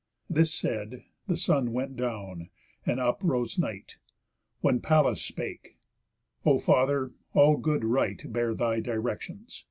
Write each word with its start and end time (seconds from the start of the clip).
This 0.27 0.51
said, 0.51 1.03
the 1.27 1.37
Sun 1.37 1.73
went 1.73 1.95
down, 1.95 2.49
and 2.87 2.99
up 2.99 3.19
rose 3.23 3.59
Night, 3.59 3.97
When 4.61 4.79
Pallas 4.79 5.21
spake: 5.21 5.77
"O 6.43 6.57
father, 6.57 7.11
all 7.35 7.57
good 7.57 7.85
right 7.85 8.19
Bear 8.33 8.55
thy 8.55 8.79
directions. 8.79 9.59